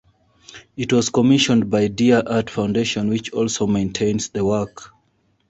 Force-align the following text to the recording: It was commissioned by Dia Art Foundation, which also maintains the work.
It 0.75 0.91
was 0.91 1.09
commissioned 1.11 1.69
by 1.69 1.87
Dia 1.87 2.21
Art 2.23 2.49
Foundation, 2.49 3.07
which 3.09 3.31
also 3.33 3.67
maintains 3.67 4.29
the 4.29 4.43
work. 4.43 4.89